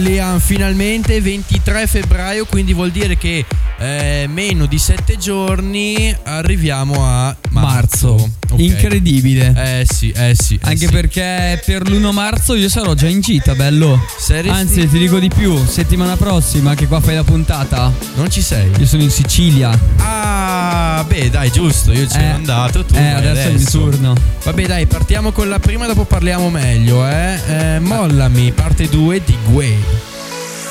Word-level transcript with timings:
Liam, 0.00 0.38
finalmente 0.38 1.20
23 1.20 1.86
febbraio, 1.86 2.46
quindi 2.46 2.72
vuol 2.72 2.90
dire 2.90 3.16
che 3.16 3.44
eh, 3.78 4.26
meno 4.28 4.66
di 4.66 4.78
7 4.78 5.16
giorni 5.18 6.14
arriviamo 6.24 7.04
a 7.04 7.36
marzo. 7.50 8.14
Marzo. 8.14 8.39
Ok. 8.62 8.70
Incredibile. 8.82 9.52
Eh 9.56 9.86
sì, 9.88 10.10
eh 10.10 10.34
sì. 10.38 10.54
eh 10.54 10.58
Anche 10.68 10.86
sì. 10.86 10.92
perché 10.92 11.60
per 11.64 11.88
l'1 11.88 12.12
marzo 12.12 12.54
io 12.54 12.68
sarò 12.68 12.94
già 12.94 13.08
in 13.08 13.20
gita, 13.20 13.54
bello. 13.54 14.00
Saresti- 14.18 14.48
Anzi, 14.50 14.88
ti 14.88 14.98
dico 14.98 15.18
di 15.18 15.28
più, 15.28 15.56
settimana 15.66 16.16
prossima 16.16 16.74
che 16.74 16.86
qua 16.86 17.00
fai 17.00 17.14
la 17.14 17.24
puntata, 17.24 17.92
Non 18.16 18.30
ci 18.30 18.42
sei? 18.42 18.70
io 18.78 18.86
sono 18.86 19.02
in 19.02 19.10
Sicilia. 19.10 19.78
Ah, 19.98 21.04
beh, 21.06 21.30
dai, 21.30 21.50
giusto, 21.50 21.92
io 21.92 22.02
ci 22.06 22.10
sono 22.12 22.22
Eh, 22.24 22.28
andato, 22.28 22.84
tu 22.84 22.94
eh, 22.94 23.00
vai 23.00 23.14
adesso 23.14 23.48
è 23.48 23.50
il 23.50 23.56
mio 23.58 23.64
turno. 23.70 24.14
Vabbè, 24.44 24.66
dai, 24.66 24.86
partiamo 24.86 25.32
con 25.32 25.48
la 25.48 25.58
prima, 25.58 25.86
dopo 25.86 26.04
parliamo 26.04 26.50
meglio, 26.50 27.06
eh. 27.06 27.38
eh 27.48 27.78
mollami, 27.78 28.52
parte 28.52 28.88
2 28.88 29.22
di 29.24 29.36
Gue. 29.46 30.18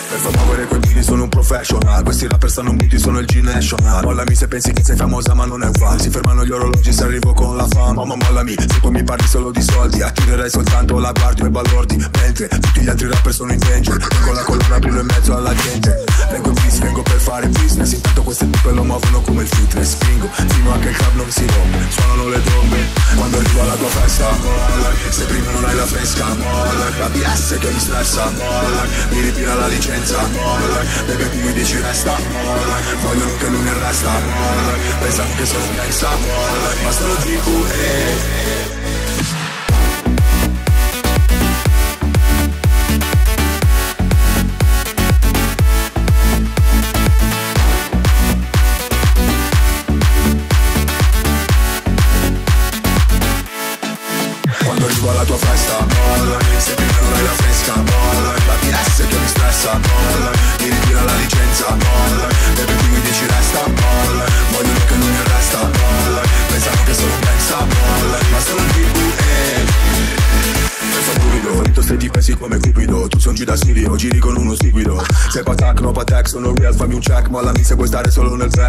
Per 0.10 0.18
far 0.18 0.36
muovere 0.38 0.66
quei 0.66 0.80
bini 0.80 1.04
sono 1.04 1.22
un 1.22 1.30
professional. 1.30 2.02
Questi 2.02 2.28
rapper 2.28 2.50
stanno 2.50 2.72
muti, 2.72 2.98
sono 2.98 3.20
il 3.20 3.28
G-National. 3.28 4.04
Mollami 4.04 4.34
se 4.34 4.48
pensi 4.48 4.74
che 4.74 4.84
sei 4.84 4.96
famosa 4.96 5.36
ma 5.36 5.46
non 5.46 5.62
è 5.62 5.68
uguale. 5.68 6.02
Si 6.02 6.10
fermano 6.10 6.44
gli 6.44 6.50
orologi 6.50 6.92
se 6.92 7.04
arrivo 7.04 7.32
con 7.34 7.56
la 7.56 7.68
fama. 7.70 8.06
Ma 8.06 8.16
mollami, 8.16 8.56
se 8.58 8.80
poi 8.82 8.90
mi 8.90 9.04
parli 9.04 9.28
solo 9.28 9.52
di 9.52 9.62
soldi 9.62 10.02
Attirerei 10.02 10.50
soltanto 10.50 10.98
la 10.98 11.12
guardia 11.12 11.46
e 11.46 11.50
balordi. 11.50 11.98
Mentre 11.98 12.48
tutti 12.48 12.82
gli 12.82 12.90
altri 12.90 13.08
rapper 13.08 13.32
sono 13.32 13.54
in 13.54 13.60
danger. 13.60 14.08
Tengo 14.08 14.32
la 14.32 14.42
colonna 14.42 14.76
aprirò 14.78 15.00
in 15.00 15.06
mezzo 15.06 15.36
alla 15.38 15.54
gente. 15.54 16.04
Vengo 16.32 16.48
in 16.50 16.56
peace, 16.56 16.80
vengo 16.80 17.04
per 17.04 17.20
fare 17.20 17.48
business. 17.48 17.92
Intanto 17.92 18.24
queste 18.24 18.50
tipe 18.50 18.72
lo 18.72 18.84
muovono 18.84 19.22
come 19.22 19.44
il 19.44 19.48
fitness. 19.48 19.90
Spingo 19.92 20.28
fino 20.34 20.74
a 20.74 20.80
che 20.80 20.90
il 20.90 20.96
club 20.96 21.16
non 21.18 21.30
si 21.30 21.46
rompe. 21.46 21.86
Suonano 21.88 22.30
le 22.30 22.42
trombe. 22.42 22.78
Quando 23.16 23.38
arrivo 23.38 23.62
alla 23.62 23.76
tua 23.76 23.90
festa 23.90 24.28
Molla, 24.42 24.92
se 25.10 25.24
prima 25.26 25.52
non 25.52 25.66
hai 25.66 25.76
la 25.76 25.86
fresca 25.86 26.26
Molla, 26.34 26.90
la 26.98 27.10
BS 27.10 27.58
che 27.60 27.70
mi 27.70 27.80
stressa 27.80 28.32
Molla, 28.32 28.86
mi 29.10 29.22
ritira 29.22 29.54
la 29.54 29.68
licenza 29.68 29.98
Molla, 30.00 30.82
bebe 31.06 31.30
tu 31.30 31.38
mi 31.40 31.54
dici 31.54 31.78
resta 31.82 32.16
Molla, 32.32 32.78
vogliono 33.02 33.36
che 33.38 33.48
lui 33.48 33.64
ne 33.64 33.74
resta 33.74 34.12
Molla, 34.12 34.78
pensano 35.00 35.36
che 35.36 35.46
sono 35.46 35.66
densa 35.76 36.10
Molla, 36.16 36.74
ma 36.84 36.92
sono 36.92 37.16
Quando 37.24 38.99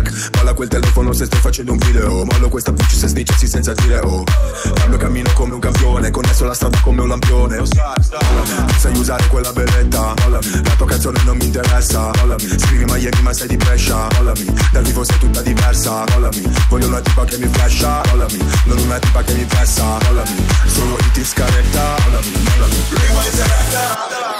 track 0.02 0.36
Molla 0.36 0.54
quel 0.54 0.68
telefono 0.68 1.12
se 1.12 1.24
stai 1.26 1.40
facendo 1.40 1.72
un 1.72 1.78
video. 1.78 2.24
Mollo 2.24 2.48
questa 2.48 2.72
pucci 2.72 2.96
se 2.96 3.08
snicciassi 3.08 3.46
senza 3.46 3.72
dire 3.74 3.98
oh. 4.00 4.24
Cambio 4.74 4.98
cammino 4.98 5.30
come 5.34 5.54
un 5.54 5.60
campione 5.60 6.10
Connesso 6.10 6.44
la 6.44 6.54
strada 6.54 6.78
come 6.80 7.02
un 7.02 7.08
lampione. 7.08 7.58
Oh, 7.58 7.66
Tu 7.66 8.78
sai 8.78 8.96
usare 8.96 9.26
quella 9.28 9.52
berretta 9.52 10.14
Mollami, 10.22 10.62
la 10.64 10.74
tua 10.76 10.86
canzone 10.86 11.20
non 11.24 11.36
mi 11.36 11.44
interessa. 11.46 12.10
Mollami, 12.18 12.58
scrivi 12.58 12.84
Miami 12.84 13.22
ma 13.22 13.32
sei 13.32 13.48
di 13.48 13.56
Brescia. 13.56 14.08
Mollami, 14.16 14.44
dal 14.72 14.84
vivo 14.84 15.04
sei 15.04 15.18
tutta 15.18 15.42
diversa. 15.42 16.04
Mollami, 16.10 16.42
voglio 16.68 16.86
una 16.86 17.00
tipa 17.00 17.24
che 17.24 17.38
mi 17.38 17.46
flasha. 17.46 18.02
Mollami, 18.08 18.38
non 18.64 18.78
una 18.78 18.98
tipa 18.98 19.22
che 19.22 19.34
mi 19.34 19.44
pressa 19.44 19.98
Mollami, 20.04 20.46
solo 20.66 20.96
hit 20.98 21.16
in 21.16 21.24
scaretta 21.24 21.96
Mollami, 22.04 22.32
mollami 22.32 23.30
seretta 23.30 24.39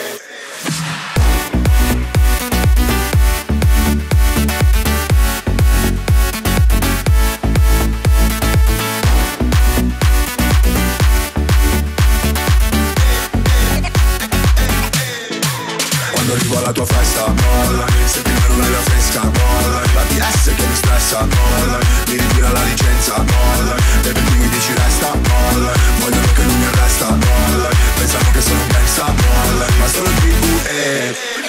Alla 16.61 16.73
tua 16.73 16.85
festa, 16.85 17.25
molla. 17.25 17.85
Se 18.05 18.21
prima 18.21 18.45
non 18.49 18.61
hai 18.61 18.69
la 18.69 18.81
fresca, 18.81 19.21
molla. 19.23 19.81
La 19.95 20.03
DS 20.09 20.53
che 20.55 20.63
mi 20.63 20.75
stressa, 20.75 21.25
molla. 21.25 21.79
Mi 22.05 22.17
ritira 22.17 22.51
la 22.51 22.61
licenza, 22.61 23.17
molla. 23.17 23.75
Bebe 24.03 24.23
tu 24.23 24.35
mi 24.35 24.47
dici 24.47 24.71
resta, 24.75 25.11
molla. 25.11 25.71
Vogliono 25.97 26.33
che 26.35 26.43
lui 26.43 26.53
mi 26.53 26.65
arresta, 26.65 27.17
molla. 27.17 27.69
Pensano 27.97 28.31
che 28.31 28.41
sono 28.41 28.61
un 28.61 28.67
gangsta, 28.67 29.05
molla. 29.05 29.65
Ma 29.79 29.87
sono 29.87 30.05
il 30.05 30.13
PVE 30.21 31.40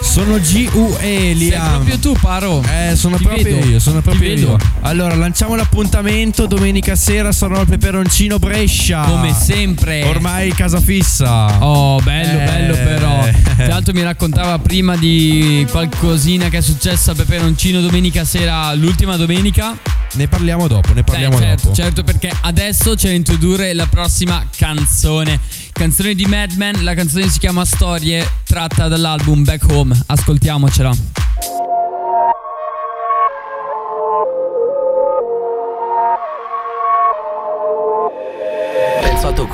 Sono 0.00 0.38
GUE, 0.38 0.96
Sei 0.98 1.34
Liam. 1.36 1.70
proprio 1.74 1.98
tu, 1.98 2.12
Paro. 2.20 2.62
Eh, 2.62 2.96
sono 2.96 3.16
Ti 3.16 3.24
proprio 3.24 3.44
vedo, 3.44 3.66
io, 3.66 3.78
sono 3.78 3.96
ti 3.98 4.02
proprio 4.08 4.28
vedo. 4.34 4.46
io. 4.52 4.58
Allora, 4.82 5.14
lanciamo 5.14 5.54
l'appuntamento 5.56 6.46
domenica 6.46 6.94
sera 6.96 7.32
sarò 7.32 7.58
al 7.60 7.66
Peperoncino 7.66 8.38
Brescia. 8.38 9.02
Come 9.02 9.34
sempre. 9.34 10.04
Ormai 10.04 10.52
casa 10.52 10.80
fissa. 10.80 11.62
Oh, 11.64 11.98
bello, 12.00 12.40
Eh. 12.40 12.44
bello 12.44 12.74
però. 12.74 13.28
Tra 13.56 13.66
l'altro 13.68 13.92
mi 13.92 14.02
raccontava 14.02 14.58
prima 14.58 14.96
di 14.96 15.66
qualcosina 15.70 16.48
che 16.48 16.58
è 16.58 16.62
successa 16.62 17.12
a 17.12 17.14
Peperoncino 17.14 17.80
domenica 17.80 18.24
sera, 18.24 18.72
l'ultima 18.74 19.16
domenica. 19.16 19.76
Ne 20.14 20.28
parliamo 20.28 20.66
dopo, 20.66 20.92
ne 20.94 21.04
parliamo 21.04 21.36
Eh, 21.36 21.40
certo, 21.40 21.62
dopo. 21.64 21.74
certo, 21.74 22.02
perché 22.02 22.32
adesso 22.42 22.94
c'è 22.94 23.08
da 23.08 23.14
introdurre 23.14 23.74
la 23.74 23.86
prossima 23.86 24.46
canzone. 24.56 25.38
Canzone 25.72 26.14
di 26.14 26.24
Madman, 26.24 26.82
la 26.84 26.94
canzone 26.94 27.28
si 27.28 27.38
chiama 27.38 27.64
Storie, 27.64 28.26
tratta 28.44 28.88
dall'album 28.88 29.44
Back 29.44 29.66
Home. 29.70 29.98
Ascoltiamocela. 30.06 31.25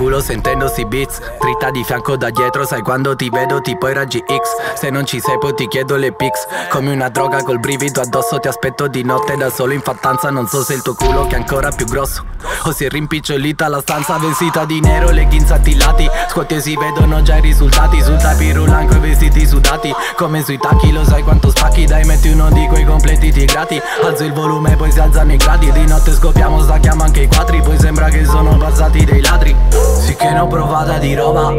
Culo 0.02 0.20
sentendosi 0.20 0.84
beats 0.84 1.20
Dritta 1.38 1.70
di 1.70 1.84
fianco 1.84 2.16
da 2.16 2.31
dietro 2.31 2.66
Sai 2.66 2.81
quando 2.81 3.14
ti 3.14 3.31
vedo 3.31 3.60
tipo 3.60 3.88
i 3.88 3.94
raggi 3.94 4.19
X. 4.19 4.75
Se 4.75 4.90
non 4.90 5.06
ci 5.06 5.20
sei 5.20 5.38
poi 5.38 5.54
ti 5.54 5.69
chiedo 5.69 5.94
le 5.94 6.12
pics. 6.12 6.44
Come 6.70 6.93
una 6.93 7.08
droga 7.08 7.44
col 7.44 7.60
brivido 7.60 8.00
addosso 8.00 8.40
Ti 8.40 8.49
aspetto 8.49 8.88
di 8.88 9.04
notte 9.04 9.37
da 9.37 9.49
solo 9.49 9.75
in 9.75 9.81
fattanza 9.81 10.28
Non 10.31 10.49
so 10.49 10.64
se 10.64 10.75
il 10.75 10.82
tuo 10.82 10.94
culo 10.94 11.25
che 11.28 11.37
è 11.37 11.38
ancora 11.38 11.70
più 11.70 11.87
grosso 11.87 12.25
O 12.64 12.72
si 12.72 12.84
è 12.84 12.88
rimpicciolita 12.88 13.69
la 13.69 13.81
stanza 13.81 14.19
Vestita 14.19 14.64
di 14.64 14.81
nero, 14.81 15.10
le 15.10 15.28
ghins 15.28 15.52
attillati 15.52 16.10
Scuote 16.28 16.60
si 16.60 16.76
vedono 16.76 17.22
già 17.22 17.37
i 17.37 17.40
risultati 17.40 18.02
Sul 18.02 18.16
tapirulan 18.16 18.88
coi 18.88 18.99
vestiti 18.99 19.46
sudati. 19.46 19.93
Come 20.16 20.43
sui 20.43 20.58
tacchi 20.58 20.90
lo 20.90 21.04
sai 21.04 21.22
quanto 21.22 21.50
spacchi. 21.50 21.87
Dai 21.87 22.02
metti 22.06 22.28
uno 22.28 22.50
di 22.50 22.66
quei 22.66 22.84
completi 22.84 23.31
tigrati 23.31 23.81
Alzo 24.02 24.25
il 24.25 24.32
volume 24.32 24.75
poi 24.75 24.90
si 24.90 24.99
alzano 24.99 25.32
i 25.32 25.37
gradi. 25.37 25.70
Di 25.70 25.87
notte 25.87 26.12
scoppiamo 26.12 26.60
stacchiamo 26.60 27.04
anche 27.04 27.20
i 27.20 27.28
quattri. 27.28 27.62
Poi 27.62 27.78
sembra 27.78 28.08
che 28.08 28.25
sono 28.25 28.56
passati 28.56 29.04
dei 29.04 29.20
ladri 29.20 29.91
Sì 30.00 30.14
che 30.16 30.30
ne 30.30 30.38
ho 30.40 30.46
provata 30.46 30.98
di 30.98 31.14
roba 31.14 31.52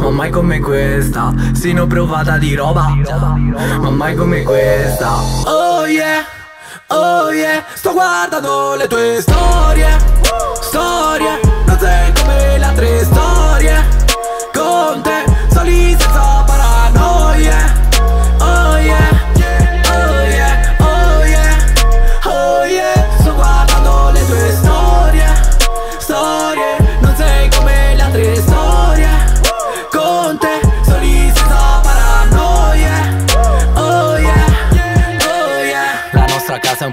Ma 0.00 0.10
mai 0.10 0.30
come 0.30 0.60
questa. 0.60 1.32
Sì 1.52 1.72
ne 1.72 1.80
ho 1.80 1.86
provata 1.86 2.38
di 2.38 2.54
roba 2.54 2.88
Ma 3.80 3.90
mai 3.90 4.14
come 4.14 4.42
questa. 4.42 5.14
Oh 5.44 5.86
yeah 5.86 6.24
Oh 6.88 7.30
yeah 7.30 7.62
Sto 7.74 7.92
guardando 7.92 8.74
le 8.76 8.86
tue 8.86 9.18
storie. 9.20 9.88
Storie 10.60 11.40
Non 11.66 11.78
sei 11.78 12.12
come 12.14 12.58
le 12.58 12.64
altre 12.64 13.04
storie. 13.04 13.86
Con 14.52 15.00
te 15.02 15.24
Soli 15.52 15.96
senza 15.98 16.37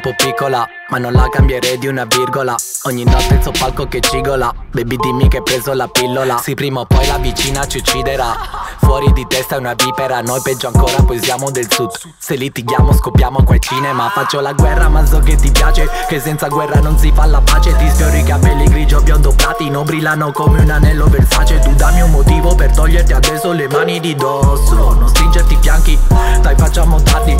nostra 0.06 0.12
casa 0.12 0.12
è 0.12 0.12
un 0.12 0.14
po' 0.14 0.14
piccola 0.16 0.68
Ma 0.90 0.98
non 0.98 1.14
la 1.14 1.28
cambierei 1.30 1.78
di 1.78 1.88
una 1.88 2.06
virgola 2.06 2.56
Ogni 2.88 3.04
notte 3.04 3.34
il 3.34 3.42
suo 3.42 3.52
palco 3.52 3.88
che 3.88 4.00
cigola. 4.00 4.54
Baby 4.72 4.96
dimmi 4.98 5.28
che 5.28 5.38
hai 5.38 5.44
preso 5.44 5.74
la 5.74 5.88
pillola. 5.88 6.38
Sì 6.38 6.54
prima 6.54 6.82
o 6.82 6.86
poi 6.86 7.08
la 7.08 7.18
vicina 7.18 7.66
ci 7.66 7.80
ucciderà. 7.80 8.36
Fuori 8.78 9.12
di 9.14 9.26
testa 9.28 9.56
è 9.56 9.58
una 9.58 9.74
vipera 9.74 10.22
Noi 10.22 10.40
peggio 10.44 10.68
ancora 10.68 11.02
poi 11.02 11.20
siamo 11.20 11.50
del 11.50 11.66
sud. 11.72 11.90
Se 12.20 12.36
litighiamo 12.36 12.94
scoppiamo 12.94 13.42
qua 13.44 13.56
al 13.56 13.60
cinema. 13.60 14.10
Faccio 14.10 14.40
la 14.40 14.54
guerra 14.54 14.88
ma 14.88 15.04
so 15.04 15.18
che 15.20 15.36
ti 15.36 15.50
piace 15.50 15.90
Che 16.08 16.20
senza 16.20 16.48
guerra 16.48 16.80
non 16.80 16.96
si 17.00 17.12
fa 17.12 17.26
la 17.26 17.42
pace. 17.42 17.76
Ti 17.76 17.90
sfioro 17.90 18.16
i 18.16 18.24
capelli 18.24 18.66
grigio 18.66 19.02
biondo 19.02 19.34
platino 19.36 19.84
Brillano 19.84 20.32
come 20.32 20.62
un 20.62 20.70
anello 20.70 21.08
Versace. 21.08 21.58
Tu 21.58 21.74
dammi 21.74 22.02
un 22.02 22.12
motivo 22.12 22.54
per 22.54 22.72
toglierti 22.72 23.14
adesso 23.14 23.52
le 23.52 23.68
mani 23.68 24.00
di 24.00 24.14
dosso. 24.14 24.94
Non 24.94 25.08
stringerti 25.08 25.54
i 25.54 25.58
fianchi 25.60 25.98
Dai 26.42 26.56
facciamo 26.56 27.02
tardi. 27.02 27.36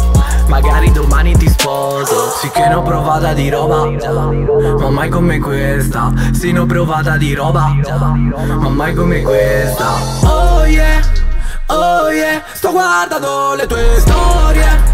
Magari 0.48 0.92
domani 0.92 1.38
ti 1.38 1.48
sposo. 1.48 2.32
Sì 2.40 2.50
che 2.50 2.68
ne 2.68 2.74
ho 2.74 2.82
provata 2.82 3.34
di 3.34 3.50
roba 3.50 3.88
Ma 4.80 4.90
mai 4.90 5.10
come 5.10 5.35
questa. 5.40 6.12
Sì 6.32 6.52
ne 6.52 6.60
ho 6.60 6.66
provata 6.66 7.18
di 7.18 7.34
roba 7.34 7.68
Ma 7.68 8.70
mai 8.70 8.94
come 8.94 9.22
questa. 9.22 9.94
Oh 10.24 10.66
yeah 10.66 11.02
Oh 11.68 12.10
yeah 12.12 12.44
Sto 12.54 12.72
guardando 12.72 13.56
le 13.56 13.66
tue 13.66 13.96
Storie 14.00 14.94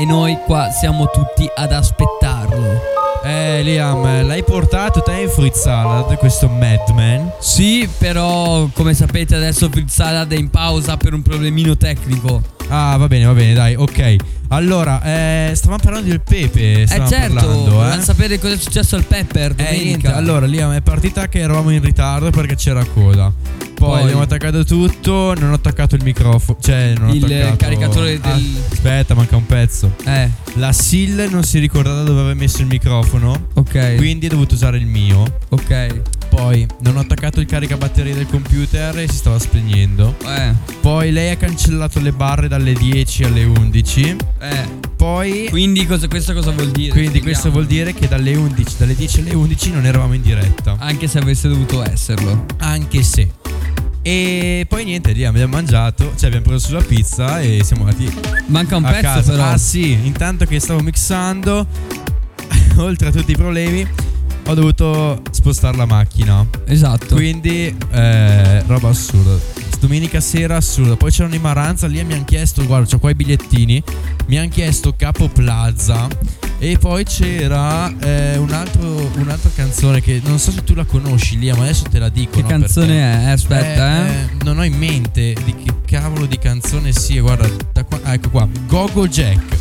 e 0.00 0.06
noi 0.06 0.38
qua 0.46 0.70
siamo 0.70 1.10
tutti 1.10 1.46
ad 1.54 1.72
aspettarlo. 1.72 2.80
Eh, 3.22 3.62
Liam, 3.62 4.26
l'hai 4.26 4.42
portato 4.42 5.02
te 5.02 5.20
in 5.20 5.28
Fruit 5.28 5.52
Salad, 5.52 6.16
questo 6.16 6.48
Madman? 6.48 7.32
Sì, 7.38 7.86
però 7.98 8.66
come 8.72 8.94
sapete 8.94 9.36
adesso 9.36 9.68
Fruit 9.68 9.90
Salad 9.90 10.32
è 10.32 10.36
in 10.36 10.48
pausa 10.48 10.96
per 10.96 11.12
un 11.12 11.20
problemino 11.20 11.76
tecnico. 11.76 12.40
Ah, 12.68 12.96
va 12.96 13.08
bene, 13.08 13.26
va 13.26 13.34
bene, 13.34 13.52
dai, 13.52 13.74
ok. 13.74 14.39
Allora, 14.60 15.00
eh, 15.02 15.52
stavamo 15.54 15.80
parlando 15.80 16.08
del 16.08 16.20
pepe. 16.22 16.82
Eh 16.82 16.86
stavamo 16.86 17.08
certo, 17.08 17.34
parlando, 17.34 17.92
eh. 17.92 18.02
sapere 18.02 18.38
cosa 18.40 18.54
è 18.54 18.58
successo 18.58 18.96
al 18.96 19.04
Pepper 19.04 19.52
Eh, 19.52 19.54
domenica. 19.54 19.82
niente, 19.84 20.08
allora 20.12 20.46
Liam 20.46 20.72
è 20.74 20.80
partita 20.80 21.28
che 21.28 21.38
eravamo 21.38 21.70
in 21.70 21.80
ritardo 21.80 22.30
perché 22.30 22.56
c'era 22.56 22.84
coda. 22.84 23.32
Poi, 23.80 23.88
Poi- 23.88 24.02
abbiamo 24.02 24.22
attaccato 24.22 24.64
tutto, 24.64 25.34
non 25.38 25.52
ho 25.52 25.54
attaccato 25.54 25.94
il 25.94 26.02
microfono. 26.02 26.58
Cioè, 26.60 26.94
non 26.98 27.10
ho 27.10 27.14
Il 27.14 27.24
attaccato... 27.24 27.56
caricatore 27.56 28.18
Ah, 28.22 28.32
del- 28.34 28.56
aspetta, 28.72 29.14
manca 29.14 29.36
un 29.36 29.46
pezzo. 29.46 29.94
Eh, 30.04 30.28
La 30.54 30.72
SIL 30.72 31.28
non 31.30 31.44
si 31.44 31.58
ricordava 31.60 32.02
dove 32.02 32.20
aveva 32.20 32.34
messo 32.34 32.60
il 32.60 32.66
microfono. 32.66 33.46
ok. 33.54 33.94
Quindi 33.96 34.26
è 34.26 34.28
dovuto 34.30 34.54
usare 34.54 34.76
il 34.78 34.86
mio. 34.86 35.38
ok. 35.48 36.00
Poi 36.28 36.64
non 36.82 36.96
ho 36.96 37.00
attaccato 37.00 37.40
il 37.40 37.46
caricabatterie 37.46 38.14
del 38.14 38.26
computer 38.26 38.96
e 38.98 39.08
si 39.08 39.16
stava 39.16 39.38
spegnendo. 39.38 40.14
Eh, 40.26 40.52
Poi 40.80 41.10
lei 41.10 41.30
ha 41.30 41.36
cancellato 41.36 41.98
le 42.00 42.12
barre 42.12 42.46
dalle 42.48 42.72
10 42.72 43.24
alle 43.24 43.44
11. 43.44 44.16
Eh. 44.40 44.78
Poi 44.96 45.46
Quindi 45.48 45.86
cosa, 45.86 46.08
questo 46.08 46.34
cosa 46.34 46.50
vuol 46.50 46.70
dire? 46.70 46.92
Quindi 46.92 47.20
questo 47.20 47.48
Spieghiamo. 47.48 47.52
vuol 47.52 47.66
dire 47.66 47.94
che 47.94 48.06
dalle 48.08 48.34
11, 48.34 48.74
dalle 48.78 48.94
10 48.94 49.20
alle 49.20 49.34
11 49.34 49.70
non 49.72 49.86
eravamo 49.86 50.14
in 50.14 50.22
diretta. 50.22 50.76
Anche 50.78 51.06
se 51.08 51.18
avesse 51.18 51.48
dovuto 51.48 51.82
esserlo. 51.82 52.44
Anche 52.58 53.02
se. 53.02 53.30
E 54.02 54.64
poi 54.68 54.84
niente, 54.84 55.12
lì 55.12 55.24
abbiamo 55.24 55.54
mangiato, 55.56 56.12
cioè 56.16 56.26
abbiamo 56.28 56.46
preso 56.46 56.68
sulla 56.68 56.82
pizza 56.82 57.40
e 57.40 57.62
siamo 57.64 57.84
andati 57.84 58.10
Manca 58.46 58.76
un 58.76 58.82
pezzo 58.82 59.00
casa. 59.00 59.30
però. 59.32 59.44
Ah 59.44 59.58
sì, 59.58 59.92
intanto 59.92 60.44
che 60.46 60.58
stavo 60.58 60.80
mixando, 60.80 61.66
oltre 62.76 63.08
a 63.08 63.10
tutti 63.10 63.32
i 63.32 63.36
problemi, 63.36 63.86
ho 64.46 64.54
dovuto 64.54 65.22
spostare 65.30 65.76
la 65.76 65.84
macchina. 65.86 66.46
Esatto. 66.64 67.14
Quindi, 67.14 67.74
eh, 67.90 68.62
roba 68.66 68.88
assurda. 68.88 69.38
Domenica 69.80 70.20
sera 70.20 70.56
assurda. 70.56 70.96
Poi 70.96 71.10
c'erano 71.10 71.34
in 71.34 71.40
Maranza, 71.40 71.86
lì 71.86 72.02
mi 72.04 72.12
hanno 72.12 72.24
chiesto, 72.24 72.64
guarda, 72.66 72.94
ho 72.94 72.98
qua 72.98 73.10
i 73.10 73.14
bigliettini. 73.14 73.82
Mi 74.26 74.38
hanno 74.38 74.48
chiesto 74.48 74.94
Capo 74.96 75.28
Plaza. 75.28 76.06
E 76.58 76.76
poi 76.78 77.04
c'era 77.04 77.90
eh, 78.00 78.36
un 78.36 78.52
altro- 78.52 79.10
un'altra 79.16 79.50
canzone 79.54 80.02
che 80.02 80.20
non 80.22 80.38
so 80.38 80.50
se 80.50 80.62
tu 80.62 80.74
la 80.74 80.84
conosci, 80.84 81.38
Lia, 81.38 81.56
ma 81.56 81.62
adesso 81.62 81.84
te 81.90 81.98
la 81.98 82.10
dico. 82.10 82.32
che 82.32 82.42
no, 82.42 82.48
canzone 82.48 83.00
è? 83.00 83.26
Eh, 83.28 83.30
Aspetta, 83.30 84.06
eh. 84.06 84.28
Non 84.44 84.58
ho 84.58 84.64
in 84.64 84.76
mente 84.76 85.34
di 85.42 85.54
che 85.54 85.72
cavolo 85.86 86.26
di 86.26 86.38
canzone 86.38 86.92
sia. 86.92 87.22
Guarda, 87.22 87.48
da 87.72 87.82
qua, 87.84 87.98
ah, 88.02 88.12
ecco 88.12 88.28
qua. 88.28 88.46
Gogo 88.66 89.08
Jack. 89.08 89.56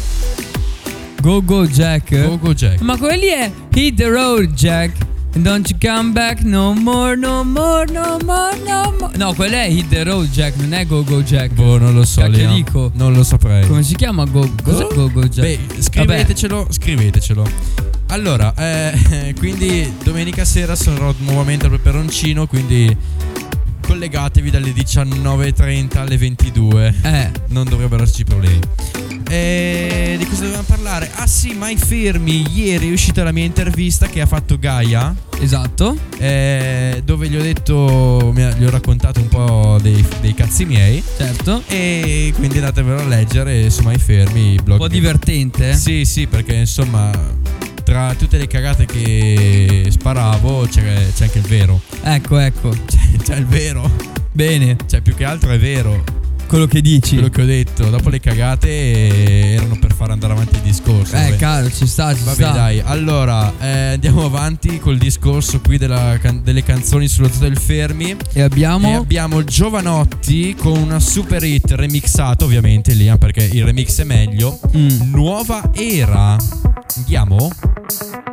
Go 1.22 1.42
Go 1.42 1.66
Jack. 1.68 2.22
Gogo 2.26 2.54
Jack. 2.54 2.82
Ma 2.82 2.98
quelli 2.98 3.28
è 3.28 3.50
Hit 3.74 3.96
the 3.96 4.08
Road 4.10 4.52
Jack. 4.54 5.08
And 5.36 5.44
don't 5.44 5.70
you 5.70 5.78
come 5.80 6.12
back 6.12 6.44
no 6.44 6.74
more, 6.74 7.16
no 7.16 7.44
more, 7.44 7.86
no 7.92 8.18
more, 8.26 8.58
no 8.66 8.96
more. 9.00 9.16
No, 9.16 9.34
quello 9.34 9.56
è 9.56 9.68
Hit 9.68 9.90
the 9.90 10.04
Road 10.04 10.28
Jack, 10.30 10.56
non 10.58 10.74
è 10.74 10.86
Go 10.88 11.04
Go 11.04 11.22
Jack. 11.22 11.54
Boh, 11.54 11.78
non 11.78 11.94
lo 11.94 12.04
so, 12.04 12.22
Cacchio 12.22 12.50
dico. 12.50 12.92
Non 12.96 13.14
lo 13.14 13.24
saprei. 13.24 13.68
Come 13.68 13.84
si 13.84 13.96
chiama 13.96 14.26
Go 14.26 14.50
Cos'è 14.64 14.88
Go 14.94 15.12
Go 15.12 15.28
Jack? 15.28 15.42
Beh, 15.76 15.82
scrivetecelo, 15.82 16.68
scrivetecelo. 16.70 17.46
Allora, 18.08 18.54
eh, 18.56 19.34
quindi 19.38 19.94
domenica 20.04 20.44
sera 20.46 20.76
sarò 20.76 21.14
nuovamente 21.20 21.66
al 21.66 21.72
peperoncino, 21.72 22.48
quindi 22.48 22.96
collegatevi 23.94 24.52
dalle 24.52 24.72
19.30 24.72 25.98
alle 25.98 26.16
22. 26.16 26.94
Eh, 27.02 27.32
Non 27.48 27.68
dovrebbero 27.68 28.04
esserci 28.04 28.24
problemi. 28.24 28.60
E 29.28 30.16
di 30.18 30.26
cosa 30.26 30.42
dovevamo 30.44 30.66
parlare? 30.68 31.10
Ah 31.16 31.26
sì, 31.26 31.54
mai 31.54 31.76
fermi. 31.76 32.46
Ieri 32.54 32.90
è 32.90 32.92
uscita 32.92 33.24
la 33.24 33.32
mia 33.32 33.46
intervista 33.46 34.06
che 34.08 34.22
ha 34.22 34.26
fatto 34.28 34.60
Gaia. 34.60 35.16
esatto. 35.40 35.98
eh, 36.20 37.02
dove 37.04 37.30
gli 37.30 37.36
ho 37.36 37.42
detto, 37.42 38.32
gli 38.36 38.64
ho 38.64 38.70
raccontato 38.70 39.20
un 39.22 39.28
po' 39.28 39.78
dei, 39.82 40.06
dei 40.22 40.34
cazzi 40.36 40.66
miei. 40.66 41.04
Certo. 41.18 41.64
E 41.68 42.32
quindi 42.36 42.58
andatevelo 42.60 43.02
a 43.02 43.06
leggere 43.06 43.70
su 43.72 43.82
Mai 43.82 43.98
Fermi, 43.98 44.56
blog. 44.64 44.80
Un 44.80 44.86
po' 44.86 44.88
di- 44.88 45.00
divertente. 45.00 45.70
eh? 45.72 45.76
sì, 45.76 46.06
sì, 46.06 46.28
perché 46.28 46.54
insomma, 46.54 47.12
tra 47.84 48.14
tutte 48.16 48.38
le 48.38 48.48
cagate 48.48 48.86
che 48.86 49.88
sparavo 49.90 50.29
c'è, 50.68 51.08
c'è 51.16 51.24
anche 51.26 51.38
il 51.40 51.46
vero. 51.46 51.80
Ecco, 52.04 52.38
ecco. 52.38 52.70
C'è, 52.88 52.98
c'è 53.24 53.36
il 53.38 53.46
vero. 53.46 53.90
Bene. 54.32 54.76
Cioè, 54.88 55.02
più 55.02 55.14
che 55.16 55.26
altro 55.26 55.52
è 55.52 55.60
vero. 55.60 56.04
quello 56.48 56.66
che 56.66 56.82
dici. 56.82 57.16
Quello 57.16 57.30
che 57.30 57.42
ho 57.42 57.46
detto, 57.46 57.90
dopo 57.90 58.10
le 58.10 58.20
cagate 58.20 59.54
erano 59.54 59.78
per 59.80 59.94
far 59.94 60.10
andare 60.12 60.34
avanti 60.34 60.56
il 60.56 60.62
discorso. 60.62 61.16
eh, 61.16 61.22
vabbè. 61.24 61.36
caro, 61.36 61.70
ci 61.72 61.86
sta, 61.86 62.16
ci 62.16 62.24
Vabbè 62.24 62.36
sta. 62.36 62.52
dai, 62.52 62.82
allora 62.84 63.54
eh, 63.60 63.68
andiamo 63.94 64.26
avanti 64.26 64.80
col 64.80 64.98
discorso 64.98 65.60
qui 65.60 65.78
della 65.78 66.18
can- 66.22 66.42
delle 66.44 66.64
canzoni 66.64 67.08
sullo 67.08 67.30
Zoo 67.30 67.40
del 67.42 67.58
Fermi. 67.58 68.16
E 68.34 68.42
abbiamo 68.42 68.88
E 68.90 68.94
abbiamo 68.94 69.44
Giovanotti 69.44 70.56
con 70.56 70.78
una 70.78 71.00
super 71.00 71.44
hit 71.44 71.72
remixata 71.72 72.46
ovviamente 72.46 72.94
lì, 72.94 73.08
eh, 73.08 73.18
perché 73.18 73.44
il 73.52 73.64
remix 73.66 74.00
è 74.00 74.04
meglio. 74.06 74.60
Mm. 74.76 75.12
Nuova 75.12 75.70
era. 75.74 76.38
Andiamo? 76.98 77.50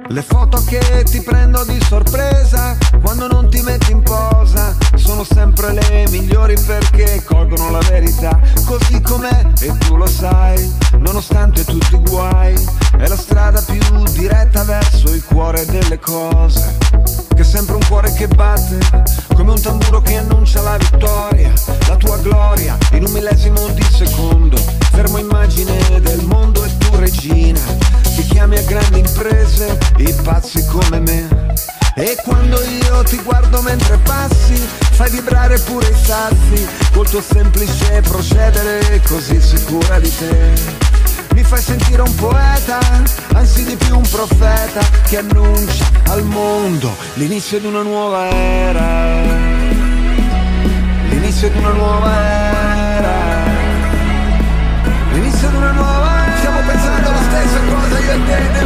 Le 0.08 0.22
foto 0.22 0.62
che 0.64 1.04
ti 1.04 1.20
prendo 1.20 1.64
di 1.64 1.78
sorpresa 1.82 2.76
quando 3.02 3.26
non 3.26 3.50
ti 3.50 3.60
metti 3.60 3.90
in 3.90 4.02
posa 4.02 4.76
sono 4.94 5.25
sempre 5.25 5.72
le 5.72 6.06
migliori 6.10 6.54
perché 6.64 7.22
colgono 7.25 7.70
la 7.70 7.80
verità 7.88 8.40
così 8.64 9.00
com'è 9.00 9.52
e 9.60 9.76
tu 9.78 9.96
lo 9.96 10.06
sai, 10.06 10.72
nonostante 10.98 11.64
tutti 11.64 11.96
i 11.96 12.00
guai, 12.08 12.54
è 12.98 13.06
la 13.06 13.16
strada 13.16 13.60
più 13.62 13.80
diretta 14.12 14.62
verso 14.64 15.12
il 15.12 15.25
cuore 15.25 15.64
delle 15.66 15.98
cose. 15.98 16.96
Che 17.37 17.43
è 17.43 17.45
sempre 17.45 17.75
un 17.75 17.87
cuore 17.87 18.11
che 18.14 18.28
batte, 18.28 18.78
come 19.35 19.50
un 19.50 19.61
tamburo 19.61 20.00
che 20.00 20.16
annuncia 20.16 20.62
la 20.62 20.78
vittoria, 20.78 21.52
la 21.87 21.97
tua 21.97 22.16
gloria 22.16 22.78
in 22.93 23.05
un 23.05 23.12
millesimo 23.12 23.69
di 23.69 23.83
secondo. 23.83 24.57
Fermo 24.90 25.19
immagine 25.19 26.00
del 26.00 26.25
mondo 26.25 26.64
e 26.64 26.75
tu 26.78 26.97
regina, 26.97 27.61
che 28.02 28.23
chiami 28.23 28.57
a 28.57 28.62
grandi 28.62 29.00
imprese 29.00 29.76
i 29.99 30.14
pazzi 30.23 30.64
come 30.64 30.99
me. 31.00 31.55
E 31.95 32.16
quando 32.25 32.59
io 32.62 33.02
ti 33.02 33.21
guardo 33.23 33.61
mentre 33.61 33.99
passi, 33.99 34.55
fai 34.93 35.11
vibrare 35.11 35.59
pure 35.59 35.88
i 35.88 35.95
sassi, 35.95 36.66
col 36.95 37.09
tuo 37.09 37.21
semplice 37.21 38.00
procedere 38.00 39.02
così 39.07 39.38
sicura 39.43 40.00
di 40.00 40.16
te. 40.16 40.86
Mi 41.37 41.45
fai 41.45 41.61
sentire 41.61 42.00
un 42.00 42.14
poeta, 42.14 42.78
anzi 43.35 43.62
di 43.64 43.76
più 43.76 43.95
un 43.95 44.09
profeta, 44.11 44.81
che 45.05 45.19
annuncia 45.19 45.85
al 46.09 46.25
mondo 46.25 46.97
l'inizio 47.16 47.61
di 47.61 47.66
una 47.66 47.83
nuova 47.83 48.26
era. 48.31 49.21
L'inizio 51.11 51.50
di 51.50 51.59
una 51.59 51.73
nuova 51.73 52.11
era. 52.97 53.14
L'inizio 55.12 55.49
di 55.50 55.57
una 55.57 55.73
nuova 55.73 56.25
era. 56.25 56.37
Stiamo 56.38 56.61
pensando 56.61 57.09
alla 57.11 57.23
stessa 57.28 57.61
cosa 57.69 57.99
io 57.99 58.12
e 58.12 58.25
te 58.25 58.65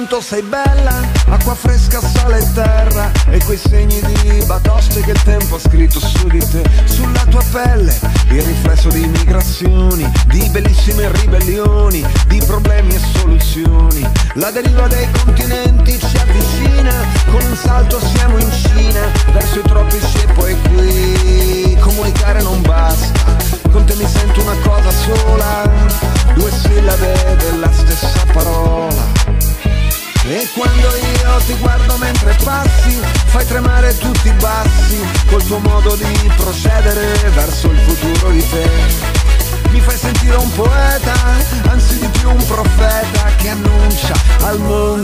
quanto 0.00 0.22
sei 0.22 0.40
bella 0.40 1.02
Acqua 1.28 1.54
fresca, 1.54 2.00
sale 2.00 2.38
e 2.38 2.52
terra 2.54 3.10
E 3.28 3.38
quei 3.44 3.58
segni 3.58 4.00
di 4.00 4.42
batoste 4.46 5.02
che 5.02 5.10
il 5.10 5.22
tempo 5.24 5.56
ha 5.56 5.58
scritto 5.58 6.00
su 6.00 6.26
di 6.26 6.38
te. 6.38 6.62
Sulla 6.84 7.26
tua 7.26 7.42
pelle 7.50 7.94
Il 8.30 8.42
riflesso 8.42 8.88
di 8.88 9.06
migrazioni 9.06 10.10
Di 10.26 10.48
bellissime 10.48 11.10
ribellioni 11.12 12.02
Di 12.28 12.40
problemi 12.46 12.94
e 12.94 13.00
soluzioni. 13.14 14.08
La 14.34 14.50
deriva 14.50 14.86
dei 14.86 15.06
continenti 15.22 15.98
ci 15.98 16.16
avvicina 16.16 16.94
Con 17.26 17.42
un 17.44 17.56
salto 17.56 18.00
siamo 18.00 18.38
in 18.38 18.50
Cina 18.52 19.02
Verso 19.32 19.58
i 19.58 19.62
tropici 19.62 20.18
e 20.22 20.32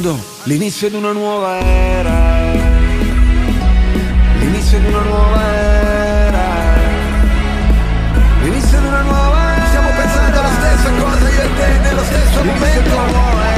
mondo 0.06 0.22
l'inizio 0.44 0.88
di 0.88 0.94
una 0.94 1.10
nuova 1.10 1.58
era. 1.58 2.14
L'inizio 4.38 4.78
di 4.78 4.86
una 4.86 5.00
nuova 5.00 5.42
era. 5.52 6.44
L'inizio 8.42 8.78
di 8.78 8.86
una 8.86 9.02
nuova 9.02 9.54
era. 9.56 9.66
Stiamo 9.66 9.88
pensando 9.96 10.38
alla 10.38 10.50
stessa 10.50 10.90
cosa 10.90 11.28
io 11.28 11.42
e 11.42 11.54
te 11.56 11.78
nello 11.80 12.04
stesso 12.04 12.44
momento. 12.44 13.55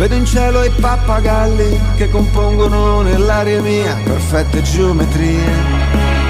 Vedo 0.00 0.14
in 0.14 0.24
cielo 0.24 0.64
i 0.64 0.70
pappagalli 0.70 1.78
che 1.96 2.08
compongono 2.08 3.02
nell'aria 3.02 3.60
mia 3.60 3.94
perfette 4.02 4.62
geometrie. 4.62 5.44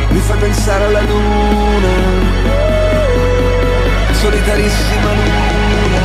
Mi 0.09 0.19
fai 0.19 0.39
pensare 0.39 0.87
alla 0.87 1.00
luna 1.03 1.89
solitarissima 4.12 5.12
luna. 5.12 6.00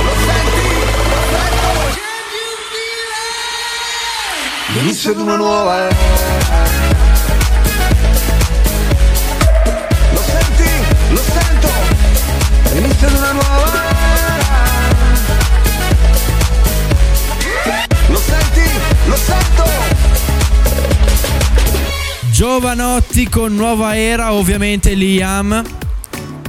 Lo 0.00 0.12
senti? 0.24 0.68
Lo 1.12 1.20
sento? 1.28 1.68
L'inizio 4.72 5.12
di 5.12 5.20
una 5.20 5.36
nuova 5.36 5.76
era. 5.76 5.96
Lo 10.10 10.22
senti? 10.22 10.70
Lo 11.10 11.20
sento? 11.20 11.68
L'inizio 12.72 13.08
di 13.08 13.14
una 13.14 13.32
nuova 13.32 13.66
era. 13.66 14.15
Giovanotti 22.30 23.28
con 23.28 23.54
nuova 23.54 23.96
era, 23.96 24.32
ovviamente 24.34 24.94
Liam. 24.94 25.62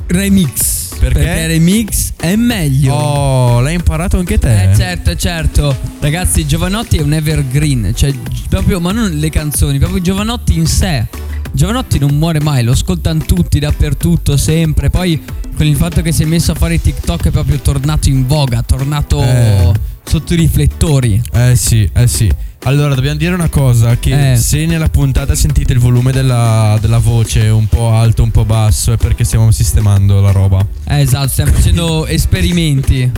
remix. 0.07 0.75
Perché? 0.99 1.47
remix 1.47 2.13
è 2.17 2.35
meglio. 2.35 2.93
Oh, 2.93 3.59
l'hai 3.61 3.75
imparato 3.75 4.17
anche 4.17 4.37
te? 4.37 4.71
Eh 4.71 4.75
certo, 4.75 5.15
certo. 5.15 5.77
Ragazzi, 5.99 6.45
Giovanotti 6.45 6.97
è 6.97 7.01
un 7.01 7.13
evergreen, 7.13 7.93
cioè 7.95 8.13
proprio, 8.49 8.79
ma 8.81 8.91
non 8.91 9.11
le 9.11 9.29
canzoni, 9.29 9.77
proprio 9.77 10.01
Giovanotti 10.01 10.57
in 10.57 10.65
sé. 10.65 11.05
Giovanotti 11.53 11.99
non 11.99 12.15
muore 12.17 12.41
mai, 12.41 12.63
lo 12.63 12.71
ascoltano 12.73 13.23
tutti 13.25 13.59
dappertutto, 13.59 14.35
sempre. 14.37 14.89
Poi 14.89 15.21
con 15.55 15.65
il 15.65 15.75
fatto 15.75 16.01
che 16.01 16.11
si 16.11 16.23
è 16.23 16.25
messo 16.25 16.51
a 16.51 16.55
fare 16.55 16.81
TikTok 16.81 17.27
è 17.27 17.31
proprio 17.31 17.59
tornato 17.59 18.09
in 18.09 18.27
voga, 18.27 18.61
tornato 18.61 19.23
Eh. 19.23 19.71
sotto 20.03 20.33
i 20.33 20.37
riflettori. 20.37 21.21
Eh 21.31 21.55
sì, 21.55 21.89
eh 21.93 22.07
sì. 22.07 22.29
Allora, 22.63 22.95
dobbiamo 22.95 23.17
dire 23.17 23.33
una 23.33 23.49
cosa: 23.49 23.97
che 23.97 24.33
Eh. 24.33 24.35
se 24.35 24.65
nella 24.65 24.89
puntata 24.89 25.35
sentite 25.35 25.73
il 25.73 25.79
volume 25.79 26.11
della, 26.11 26.77
della 26.81 26.97
voce 26.97 27.47
un 27.47 27.67
po' 27.67 27.91
alto, 27.91 28.23
un 28.23 28.31
po' 28.31 28.43
basso, 28.45 28.91
è 28.93 28.97
perché 28.97 29.23
stiamo 29.23 29.51
sistemando 29.51 30.19
la 30.19 30.31
roba. 30.31 30.65
Eh, 30.85 30.99
esatto, 31.01 31.29
stiamo 31.29 31.51
facendo 31.53 32.05
esperimenti. 32.07 33.09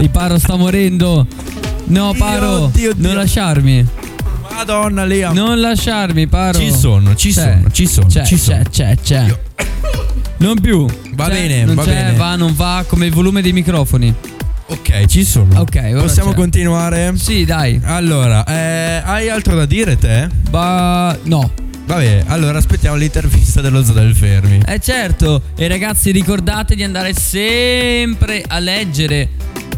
Il 0.00 0.10
Paro 0.10 0.38
sta 0.38 0.56
morendo. 0.56 1.26
No, 1.86 2.14
Paro, 2.18 2.68
Dio, 2.72 2.92
Dio. 2.92 3.06
non 3.06 3.16
lasciarmi. 3.16 3.86
Madonna, 4.52 5.04
Liam. 5.04 5.34
Non 5.34 5.58
lasciarmi, 5.60 6.26
Paro. 6.26 6.58
Ci 6.58 6.72
sono, 6.72 7.14
ci 7.14 7.30
C'è, 7.32 7.56
sono, 7.58 7.70
ci 7.70 7.86
sono, 7.86 8.06
C'è, 8.08 8.24
ci 8.24 8.34
c'è, 8.36 8.40
sono. 8.40 8.62
c'è, 8.70 8.96
c'è. 9.02 9.38
Non 10.38 10.60
più. 10.60 10.86
Va 11.14 11.26
C'è, 11.28 11.32
bene, 11.32 11.64
non 11.64 11.74
va 11.76 11.84
c'è, 11.84 11.90
bene. 11.90 12.16
va, 12.16 12.36
non 12.36 12.54
va, 12.54 12.84
come 12.86 13.06
il 13.06 13.12
volume 13.12 13.40
dei 13.42 13.52
microfoni. 13.52 14.12
Ok, 14.68 15.04
ci 15.06 15.24
sono. 15.24 15.60
Ok, 15.60 15.92
Possiamo 16.00 16.30
c'è. 16.30 16.36
continuare? 16.36 17.12
Sì, 17.16 17.44
dai. 17.44 17.80
Allora, 17.84 18.44
eh, 18.44 19.00
hai 19.04 19.28
altro 19.28 19.54
da 19.54 19.64
dire 19.64 19.96
te? 19.96 20.28
Va. 20.50 21.16
No. 21.24 21.50
Vabbè, 21.86 22.24
allora 22.26 22.58
aspettiamo 22.58 22.96
l'intervista 22.96 23.60
dello 23.60 23.84
Zoo 23.84 23.94
del 23.94 24.12
Fermi. 24.14 24.60
Eh 24.66 24.80
certo, 24.80 25.40
e 25.56 25.68
ragazzi 25.68 26.10
ricordate 26.10 26.74
di 26.74 26.82
andare 26.82 27.14
sempre 27.14 28.42
a 28.44 28.58
leggere 28.58 29.28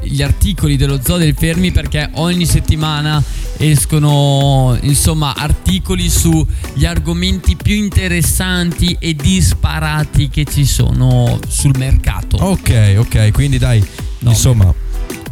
gli 0.02 0.23
articoli 0.23 0.78
dello 0.78 0.99
Zoo 1.04 1.18
del 1.18 1.35
Fermi 1.37 1.71
perché 1.71 2.09
ogni 2.14 2.47
settimana 2.47 3.23
escono 3.59 4.78
insomma 4.80 5.35
articoli 5.37 6.09
sugli 6.09 6.87
argomenti 6.87 7.57
più 7.57 7.75
interessanti 7.75 8.97
e 8.99 9.14
disparati 9.14 10.30
che 10.30 10.45
ci 10.45 10.64
sono 10.64 11.38
sul 11.47 11.76
mercato. 11.76 12.38
Ok, 12.38 12.95
ok, 12.97 13.33
quindi 13.33 13.59
dai, 13.59 13.85
No, 14.21 14.30
insomma, 14.30 14.75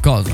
Cosa? 0.06 0.30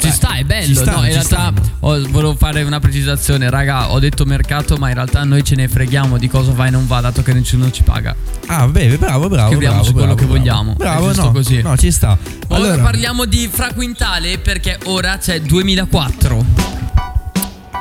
Ci 0.00 0.10
sta, 0.10 0.34
è 0.34 0.42
bello. 0.42 0.74
stanno, 0.74 0.96
no, 1.02 1.06
in 1.06 1.12
realtà 1.12 1.52
ho- 1.80 2.02
volevo 2.08 2.34
fare 2.34 2.64
una 2.64 2.80
precisazione, 2.80 3.48
raga. 3.48 3.92
Ho 3.92 4.00
detto 4.00 4.24
mercato, 4.24 4.76
ma 4.76 4.88
in 4.88 4.94
realtà 4.94 5.22
noi 5.22 5.44
ce 5.44 5.54
ne 5.54 5.68
freghiamo 5.68 6.18
di 6.18 6.26
cosa 6.26 6.50
va 6.50 6.66
e 6.66 6.70
non 6.70 6.84
va, 6.88 7.00
dato 7.00 7.22
che 7.22 7.32
nessuno 7.32 7.70
ci 7.70 7.84
paga. 7.84 8.12
ah, 8.46 8.66
beh, 8.66 8.96
bravo, 8.98 9.28
bravo, 9.28 9.50
Chiudiamo 9.50 9.82
bravo, 9.82 9.92
quello 9.92 10.14
bravo, 10.14 10.14
che 10.18 10.24
bravo. 10.24 10.38
vogliamo. 10.38 10.72
Bravo, 10.74 11.14
no, 11.14 11.30
così. 11.30 11.62
No, 11.62 11.76
ci 11.76 11.92
sta. 11.92 12.18
Ora 12.48 12.56
Allora, 12.56 12.82
parliamo 12.82 13.24
di 13.24 13.48
Fra 13.48 13.72
Quintale 13.72 14.38
perché 14.38 14.80
ora 14.86 15.16
c'è 15.18 15.40
2004. 15.42 16.44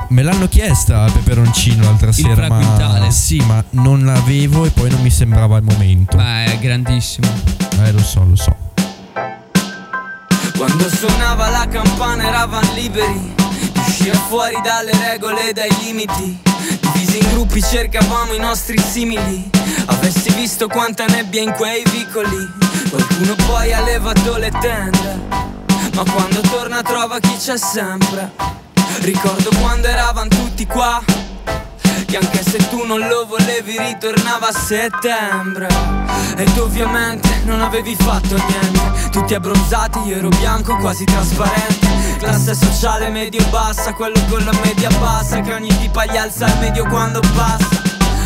me 0.10 0.22
l'hanno 0.22 0.48
chiesta 0.48 1.06
a 1.06 1.12
Peperoncino 1.12 1.82
l'altra 1.84 2.12
sera, 2.12 2.46
Fra 2.46 2.48
ma 2.48 3.10
sì, 3.10 3.38
ma 3.44 3.64
non 3.72 4.06
l'avevo 4.06 4.66
e 4.66 4.70
poi 4.70 4.92
non 4.92 5.02
mi 5.02 5.10
sembrava 5.10 5.58
il 5.58 5.64
momento. 5.64 6.16
Beh, 6.16 6.44
è 6.44 6.60
grandissimo. 6.60 7.28
Eh, 7.84 7.92
lo 7.92 8.04
so, 8.04 8.24
lo 8.24 8.36
so. 8.36 8.59
Quando 10.60 10.90
suonava 10.90 11.48
la 11.52 11.66
campana 11.70 12.28
eravamo 12.28 12.74
liberi 12.74 13.34
di 13.72 13.80
uscire 13.80 14.18
fuori 14.28 14.60
dalle 14.62 14.92
regole 14.92 15.48
e 15.48 15.54
dai 15.54 15.74
limiti. 15.80 16.38
Divisi 16.82 17.20
in 17.20 17.30
gruppi 17.30 17.62
cercavamo 17.62 18.34
i 18.34 18.40
nostri 18.40 18.78
simili. 18.78 19.50
Avessi 19.86 20.30
visto 20.34 20.68
quanta 20.68 21.06
nebbia 21.06 21.42
in 21.44 21.54
quei 21.54 21.82
vicoli. 21.90 22.46
Qualcuno 22.90 23.36
poi 23.48 23.72
ha 23.72 23.82
levato 23.84 24.36
le 24.36 24.52
tende. 24.60 25.20
Ma 25.94 26.04
quando 26.04 26.42
torna 26.42 26.82
trova 26.82 27.20
chi 27.20 27.38
c'è 27.38 27.58
sempre. 27.58 28.30
Ricordo 29.00 29.52
quando 29.62 29.88
eravamo 29.88 30.28
tutti 30.28 30.66
qua. 30.66 31.02
Che 32.10 32.18
anche 32.18 32.42
se 32.42 32.58
tu 32.70 32.86
non 32.86 33.08
lo 33.08 33.28
volevi 33.28 33.78
ritornava 33.78 34.48
a 34.48 34.52
settembre. 34.52 35.68
Ed 36.38 36.58
ovviamente 36.58 37.42
non 37.44 37.62
avevi 37.62 37.96
fatto 37.96 38.36
niente. 38.36 39.10
Tutti 39.12 39.36
abbronzati, 39.36 40.00
io 40.08 40.16
ero 40.16 40.30
bianco, 40.30 40.76
quasi 40.78 41.04
trasparente. 41.04 42.18
Classe 42.18 42.56
sociale 42.56 43.10
medio-bassa, 43.10 43.94
quello 43.94 44.20
con 44.28 44.44
la 44.44 44.54
media 44.64 44.90
bassa 45.00 45.40
Che 45.40 45.54
ogni 45.54 45.70
tipa 45.78 46.06
gli 46.06 46.18
alza 46.18 46.48
il 46.48 46.58
medio 46.58 46.88
quando 46.88 47.20
passa. 47.36 47.80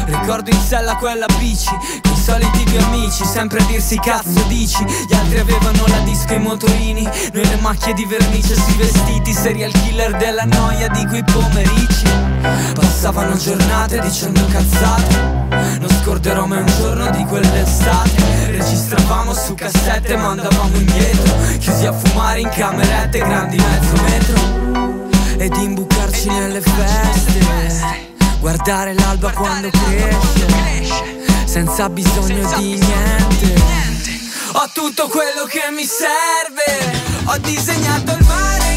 Ricordo 0.06 0.50
in 0.50 0.62
sella 0.62 0.96
quella 0.96 1.26
bici 1.38 1.70
Con 2.02 2.12
i 2.12 2.18
soliti 2.18 2.64
due 2.66 2.78
amici 2.84 3.24
Sempre 3.24 3.60
a 3.60 3.64
dirsi 3.64 3.98
cazzo 4.00 4.44
dici? 4.48 4.84
Gli 4.84 5.14
altri 5.14 5.40
avevano 5.40 5.86
la 5.88 6.00
disco 6.00 6.34
e 6.34 6.36
i 6.36 6.40
motorini 6.40 7.04
Noi 7.04 7.48
le 7.48 7.56
macchie 7.62 7.94
di 7.94 8.04
vernice 8.06 8.54
sui 8.54 8.76
vestiti 8.76 9.32
Serial 9.32 9.72
killer 9.72 10.18
della 10.18 10.44
noia 10.44 10.90
di 10.90 11.06
quei 11.08 11.24
pomeriggi 11.24 12.33
Passavano 12.44 13.38
giornate 13.38 14.00
dicendo 14.00 14.46
cazzate. 14.48 15.16
Non 15.80 15.90
scorderò 16.02 16.46
mai 16.46 16.60
un 16.60 16.74
giorno 16.78 17.10
di 17.12 17.24
quell'estate. 17.24 18.48
Registravamo 18.48 19.34
su 19.34 19.54
cassette 19.56 20.18
ma 20.18 20.30
andavamo 20.30 20.76
indietro. 20.76 21.34
Chiusi 21.58 21.86
a 21.86 21.94
fumare 21.94 22.42
in 22.42 22.50
camerette 22.50 23.20
grandi 23.20 23.58
mezzo 23.58 24.02
metro. 24.04 24.42
Ed 25.38 25.56
imbucarci 25.56 26.28
nelle 26.28 26.62
feste. 26.62 28.12
Guardare 28.40 28.94
l'alba 28.94 29.32
quando 29.32 29.70
cresce. 29.70 31.22
Senza 31.46 31.88
bisogno 31.90 32.52
di 32.58 32.78
niente. 32.78 33.62
Ho 34.54 34.70
tutto 34.74 35.08
quello 35.08 35.46
che 35.48 35.62
mi 35.74 35.86
serve. 35.86 37.02
Ho 37.26 37.38
disegnato 37.38 38.12
il 38.12 38.26
mare 38.26 38.73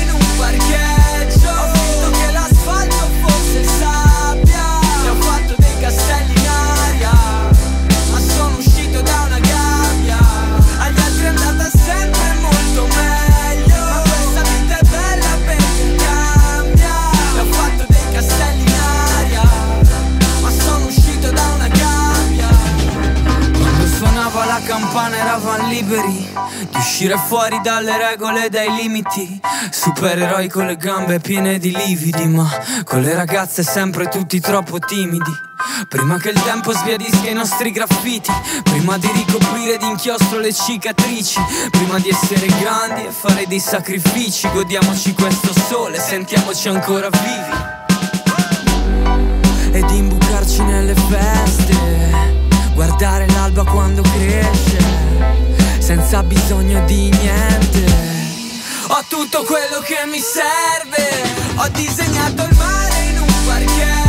uscire 26.96 27.18
fuori 27.18 27.60
dalle 27.62 27.94
regole 27.98 28.46
e 28.46 28.48
dai 28.48 28.74
limiti. 28.74 29.38
Supereroi 29.70 30.48
con 30.48 30.64
le 30.64 30.76
gambe 30.76 31.20
piene 31.20 31.58
di 31.58 31.70
lividi, 31.76 32.26
ma 32.26 32.48
con 32.84 33.02
le 33.02 33.14
ragazze 33.14 33.62
sempre 33.62 34.08
tutti 34.08 34.40
troppo 34.40 34.78
timidi. 34.78 35.30
Prima 35.88 36.16
che 36.16 36.30
il 36.30 36.42
tempo 36.42 36.72
sbiadisca 36.72 37.28
i 37.28 37.34
nostri 37.34 37.70
graffiti, 37.70 38.32
prima 38.62 38.96
di 38.96 39.10
ricoprire 39.12 39.76
di 39.76 39.86
inchiostro 39.86 40.38
le 40.38 40.54
cicatrici, 40.54 41.38
prima 41.70 41.98
di 41.98 42.08
essere 42.08 42.46
grandi 42.46 43.04
e 43.04 43.10
fare 43.10 43.44
dei 43.46 43.60
sacrifici, 43.60 44.48
godiamoci 44.50 45.12
questo 45.12 45.52
sole, 45.52 46.00
sentiamoci 46.00 46.68
ancora 46.68 47.10
vivi 47.10 47.74
ed 49.76 49.90
imbucarci 49.90 50.62
nelle 50.62 50.94
feste, 50.94 51.76
guardare 52.72 53.26
l'alba 53.26 53.64
quando 53.64 54.00
cresce, 54.00 54.78
senza 55.86 56.20
bisogno 56.24 56.84
di 56.84 57.10
niente. 57.10 57.84
Ho 58.88 59.04
tutto 59.06 59.44
quello 59.44 59.78
che 59.84 59.98
mi 60.10 60.18
serve, 60.18 61.08
ho 61.54 61.68
disegnato 61.68 62.42
il 62.42 62.56
mare 62.56 63.04
in 63.04 63.20
un 63.20 63.32
parcheggio, 63.46 64.05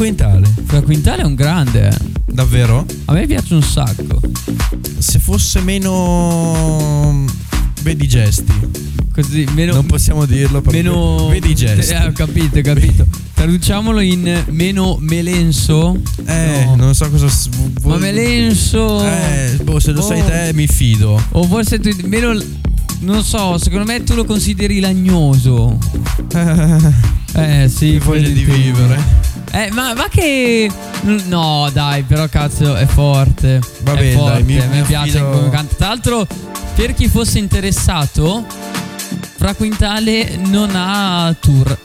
Quintale, 0.00 0.50
Fra 0.64 0.80
Quintale 0.80 1.20
è 1.22 1.24
un 1.26 1.34
grande. 1.34 1.88
eh. 1.88 1.96
davvero? 2.32 2.86
A 3.04 3.12
me 3.12 3.26
piace 3.26 3.52
un 3.52 3.62
sacco. 3.62 4.18
Se 4.96 5.18
fosse 5.18 5.60
meno. 5.60 7.26
Vedi 7.82 8.04
i 8.04 8.08
gesti. 8.08 8.50
Così, 9.12 9.46
meno. 9.54 9.74
non 9.74 9.84
possiamo 9.84 10.24
dirlo, 10.24 10.62
però 10.62 10.74
meno. 10.74 11.28
Vedi 11.28 11.50
i 11.50 11.54
gesti. 11.54 11.92
Eh, 11.92 12.06
ho 12.06 12.12
capito, 12.12 12.58
ho 12.58 12.62
capito. 12.62 13.06
Traduciamolo 13.34 14.00
in 14.00 14.42
meno 14.48 14.96
melenso. 15.00 16.00
Eh, 16.24 16.64
No. 16.64 16.76
non 16.76 16.94
so 16.94 17.10
cosa. 17.10 17.28
s- 17.28 17.48
vu- 17.50 17.70
Ma 17.74 17.80
vuol- 17.82 18.00
melenso. 18.00 19.04
Eh, 19.04 19.58
boh, 19.62 19.78
se 19.80 19.92
lo 19.92 20.00
sai 20.00 20.20
Oh. 20.20 20.24
te 20.24 20.50
mi 20.54 20.66
fido. 20.66 21.22
O 21.32 21.42
forse 21.44 21.78
tu. 21.78 21.90
Meno. 22.06 22.32
Non 23.00 23.22
so, 23.22 23.58
secondo 23.58 23.84
me 23.84 24.02
tu 24.02 24.14
lo 24.14 24.24
consideri 24.24 24.80
lagnoso. 24.80 25.76
Eh 27.32 27.68
sì, 27.72 27.92
Che 27.92 27.98
voglia 28.00 28.22
quello 28.22 28.28
di 28.34 28.40
intendo. 28.40 28.62
vivere. 28.80 29.02
Eh, 29.52 29.70
ma, 29.72 29.94
ma 29.94 30.08
che. 30.08 30.70
No, 31.26 31.68
dai, 31.72 32.02
però 32.02 32.28
cazzo, 32.28 32.76
è 32.76 32.86
forte. 32.86 33.60
Va 33.82 33.92
è 33.92 33.96
bene, 33.96 34.12
forte, 34.12 34.32
dai, 34.32 34.42
mi- 34.44 34.66
mi 34.76 34.82
piace 34.82 35.18
affido- 35.18 35.30
come 35.30 35.50
canta. 35.50 35.74
Tra 35.74 35.88
l'altro, 35.88 36.26
per 36.74 36.94
chi 36.94 37.08
fosse 37.08 37.38
interessato, 37.38 38.44
Fra 39.36 39.54
Quintale 39.54 40.36
non 40.46 40.70
ha 40.74 41.34
tour. 41.40 41.78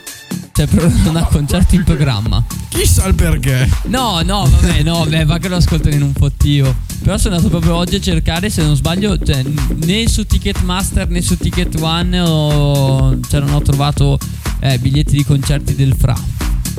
Cioè, 0.51 0.67
però 0.67 0.87
non 1.03 1.17
ha 1.17 1.23
concerti 1.25 1.75
in 1.75 1.83
programma. 1.83 2.41
Chissà 2.69 3.05
il 3.07 3.15
perché. 3.15 3.69
No, 3.85 4.21
no, 4.21 4.45
vabbè, 4.49 4.83
no, 4.83 5.05
beh, 5.05 5.25
va 5.25 5.37
che 5.37 5.49
lo 5.49 5.57
ascoltano 5.57 5.95
in 5.95 6.01
un 6.01 6.13
fottio. 6.13 6.73
Però 7.03 7.17
sono 7.17 7.35
andato 7.35 7.49
proprio 7.51 7.75
oggi 7.75 7.95
a 7.95 7.99
cercare, 7.99 8.49
se 8.49 8.63
non 8.63 8.75
sbaglio, 8.75 9.17
cioè, 9.17 9.43
né 9.43 10.07
su 10.07 10.25
Ticketmaster 10.25 11.09
né 11.09 11.21
su 11.21 11.37
Ticket 11.37 11.75
One 11.81 12.19
ho, 12.21 13.19
cioè, 13.29 13.39
non 13.41 13.53
ho 13.53 13.61
trovato 13.61 14.17
eh, 14.59 14.77
biglietti 14.77 15.17
di 15.17 15.25
concerti 15.25 15.75
del 15.75 15.93
Fra. 15.97 16.15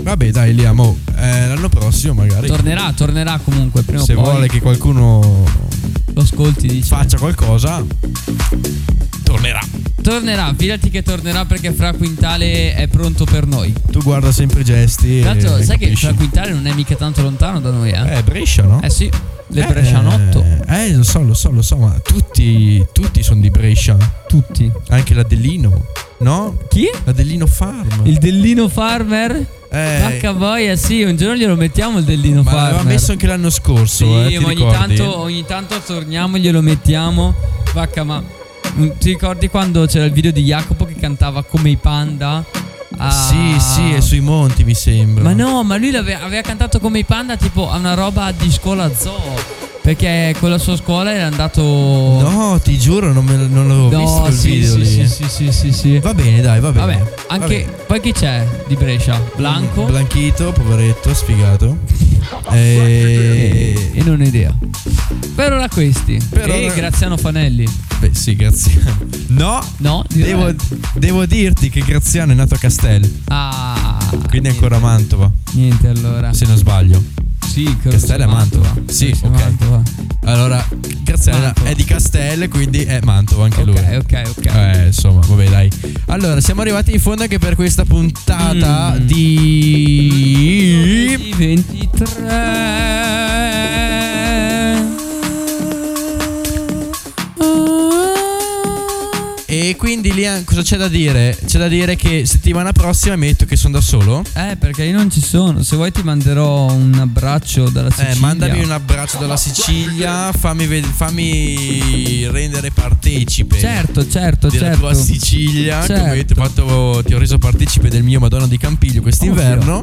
Vabbè, 0.02 0.30
dai, 0.30 0.54
Liamo. 0.54 0.98
Eh, 1.16 1.46
l'anno 1.48 1.68
prossimo 1.68 2.14
magari. 2.14 2.46
Tornerà, 2.46 2.92
tornerà 2.92 3.38
comunque 3.42 3.82
prima 3.82 4.02
o 4.02 4.04
se 4.04 4.14
poi. 4.14 4.22
vuole 4.22 4.48
che 4.48 4.60
qualcuno 4.60 5.44
lo 6.12 6.20
ascolti, 6.20 6.66
dici. 6.68 6.88
faccia 6.88 7.18
qualcosa, 7.18 7.84
tornerà. 9.22 9.60
Tornerà, 10.02 10.54
fidati 10.56 10.88
che 10.88 11.02
tornerà 11.02 11.44
perché 11.46 11.72
Fra 11.72 11.92
Quintale 11.92 12.74
è 12.74 12.86
pronto 12.86 13.24
per 13.24 13.46
noi. 13.46 13.74
Tu 13.90 14.00
guarda 14.02 14.30
sempre 14.30 14.60
i 14.60 14.64
gesti. 14.64 15.18
E 15.18 15.40
sai 15.40 15.78
che 15.78 15.86
capisci. 15.86 16.06
Fra 16.06 16.14
Quintale 16.14 16.52
non 16.52 16.66
è 16.66 16.72
mica 16.74 16.94
tanto 16.94 17.22
lontano 17.22 17.60
da 17.60 17.70
noi, 17.70 17.90
eh? 17.90 18.18
Eh, 18.18 18.22
Brescia, 18.22 18.62
no? 18.62 18.80
Eh 18.82 18.90
sì, 18.90 19.10
le 19.56 19.64
Eh, 19.66 19.72
Brescianotto. 19.72 20.44
Eh, 20.68 20.92
lo 20.94 21.02
so, 21.02 21.22
lo 21.22 21.34
so, 21.34 21.50
lo 21.50 21.62
so, 21.62 21.76
ma 21.76 21.98
tutti, 22.02 22.84
tutti 22.92 23.22
sono 23.22 23.40
di 23.40 23.50
Brescia. 23.50 23.96
Tutti. 24.28 24.70
Anche 24.90 25.14
l'Adellino, 25.14 25.86
no? 26.18 26.58
Chi? 26.68 26.88
L'Adellino 27.04 27.46
Farm. 27.46 28.02
Il 28.04 28.18
Dellino 28.18 28.68
Farmer? 28.68 29.46
Eh, 29.70 29.98
Vacca 30.02 30.32
boia, 30.34 30.76
sì, 30.76 31.02
un 31.02 31.16
giorno 31.16 31.36
glielo 31.36 31.56
mettiamo 31.56 31.98
il 31.98 32.04
Dellino 32.04 32.42
ma 32.42 32.52
l'aveva 32.52 32.76
Farmer. 32.76 32.92
messo 32.92 33.12
anche 33.12 33.26
l'anno 33.26 33.50
scorso. 33.50 34.04
Sì, 34.26 34.34
eh, 34.34 34.40
ma 34.40 34.48
ogni 34.48 34.66
tanto, 34.70 35.18
ogni 35.18 35.44
tanto 35.46 35.80
torniamo, 35.84 36.36
glielo 36.38 36.60
mettiamo. 36.60 37.34
Vacca, 37.72 38.04
ma 38.04 38.22
mm, 38.76 38.88
ti 38.98 39.08
ricordi 39.10 39.48
quando 39.48 39.86
c'era 39.86 40.04
il 40.04 40.12
video 40.12 40.30
di 40.32 40.42
Jacopo 40.44 40.84
che 40.84 40.94
cantava 40.94 41.42
come 41.42 41.70
i 41.70 41.76
panda? 41.76 42.44
Ah. 42.98 43.10
Sì, 43.10 43.56
sì, 43.58 43.92
è 43.92 44.00
sui 44.00 44.20
monti, 44.20 44.64
mi 44.64 44.74
sembra. 44.74 45.22
Ma 45.24 45.32
no, 45.32 45.62
ma 45.62 45.76
lui 45.76 45.94
aveva 45.94 46.40
cantato 46.40 46.78
come 46.80 47.00
i 47.00 47.04
panda, 47.04 47.36
tipo 47.36 47.70
a 47.70 47.76
una 47.76 47.94
roba 47.94 48.32
di 48.32 48.50
scuola 48.50 48.90
zoo. 48.94 49.64
Perché 49.82 50.34
con 50.40 50.50
la 50.50 50.58
sua 50.58 50.76
scuola 50.76 51.12
era 51.12 51.26
andato. 51.26 51.62
No, 51.62 52.58
ti 52.60 52.76
giuro, 52.76 53.12
non, 53.12 53.24
me, 53.24 53.36
non 53.36 53.68
l'avevo 53.68 53.88
visto 53.88 54.16
No, 54.16 54.20
quel 54.22 54.32
sì, 54.34 54.50
video 54.50 54.72
sì, 54.72 54.78
lì. 54.78 55.06
sì, 55.08 55.24
sì, 55.28 55.52
sì, 55.52 55.72
sì. 55.72 55.98
Va 56.00 56.12
bene, 56.12 56.40
dai, 56.40 56.58
va 56.58 56.72
bene. 56.72 56.86
Vabbè, 56.86 56.98
Va 56.98 57.10
anche. 57.34 57.46
bene. 57.46 57.70
Poi 57.86 58.00
chi 58.00 58.12
c'è 58.12 58.44
di 58.66 58.74
Brescia? 58.74 59.22
Blanco? 59.36 59.84
Blanchito, 59.84 60.50
poveretto, 60.50 61.14
sfigato. 61.14 61.76
E... 62.52 63.90
E 63.94 64.02
non 64.02 64.20
ho 64.20 64.24
idea. 64.24 64.54
Per 65.34 65.52
ora 65.52 65.68
questi. 65.68 66.18
Per 66.28 66.48
e 66.48 66.64
ora- 66.66 66.74
Graziano 66.74 67.16
Fanelli. 67.16 67.66
Beh, 67.98 68.10
sì, 68.14 68.36
grazie. 68.36 68.80
No, 69.28 69.62
No? 69.78 70.04
devo, 70.12 70.52
devo 70.94 71.26
dirti 71.26 71.70
che 71.70 71.80
Graziano 71.80 72.32
è 72.32 72.34
nato 72.34 72.54
a 72.54 72.58
Castel, 72.58 73.10
Ah. 73.28 73.98
quindi 74.28 74.48
è 74.48 74.50
ancora 74.52 74.76
a 74.76 74.80
Mantova, 74.80 75.30
Niente 75.52 75.88
allora. 75.88 76.32
se 76.32 76.46
non 76.46 76.56
sbaglio. 76.56 77.02
Sì, 77.56 77.64
credo 77.80 77.96
Castello 77.96 78.18
sia 78.18 78.24
è 78.24 78.26
Mantova. 78.34 78.74
Sì, 78.84 79.14
sia 79.14 79.28
ok. 79.28 79.34
Mantova. 79.40 79.82
Allora, 80.24 80.62
Graziano 81.02 81.38
Mantova. 81.40 81.70
è 81.70 81.74
di 81.74 81.84
Castel, 81.84 82.48
quindi 82.50 82.82
è 82.84 83.00
Mantova 83.02 83.44
anche 83.44 83.64
lui. 83.64 83.78
Ok, 83.78 83.96
ok, 83.96 84.22
ok. 84.36 84.44
Eh, 84.44 84.86
insomma, 84.88 85.20
vabbè, 85.26 85.48
dai. 85.48 85.70
Allora, 86.08 86.38
siamo 86.42 86.60
arrivati 86.60 86.92
in 86.92 87.00
fondo 87.00 87.22
anche 87.22 87.38
per 87.38 87.54
questa 87.54 87.86
puntata 87.86 88.92
Mm. 88.98 89.06
di. 89.06 90.06
23. 91.38 93.95
E 99.68 99.74
quindi 99.74 100.14
Lian, 100.14 100.44
cosa 100.44 100.62
c'è 100.62 100.76
da 100.76 100.86
dire? 100.86 101.36
C'è 101.44 101.58
da 101.58 101.66
dire 101.66 101.96
che 101.96 102.24
settimana 102.24 102.70
prossima 102.70 103.16
metto 103.16 103.46
che 103.46 103.56
sono 103.56 103.74
da 103.74 103.80
solo. 103.80 104.22
Eh, 104.34 104.54
perché 104.56 104.84
io 104.84 104.96
non 104.96 105.10
ci 105.10 105.20
sono. 105.20 105.64
Se 105.64 105.74
vuoi 105.74 105.90
ti 105.90 106.02
manderò 106.04 106.70
un 106.70 106.94
abbraccio 106.94 107.68
dalla 107.68 107.90
Sicilia. 107.90 108.12
Eh, 108.12 108.18
mandami 108.20 108.62
un 108.62 108.70
abbraccio 108.70 109.18
dalla 109.18 109.36
Sicilia, 109.36 110.30
fammi, 110.32 110.68
ved- 110.68 110.86
fammi 110.86 112.28
rendere 112.28 112.70
partecipe. 112.70 113.58
Certo, 113.58 114.08
certo, 114.08 114.46
della 114.46 114.66
certo. 114.66 114.78
tua 114.78 114.94
Sicilia, 114.94 115.84
come 115.84 115.98
Certo. 115.98 116.24
ti 116.32 116.38
ho, 116.38 116.44
fatto- 116.44 117.02
ti 117.04 117.14
ho 117.14 117.18
reso 117.18 117.38
partecipe 117.38 117.88
del 117.88 118.04
mio 118.04 118.20
Madonna 118.20 118.46
di 118.46 118.58
Campiglio 118.58 119.02
quest'inverno. 119.02 119.82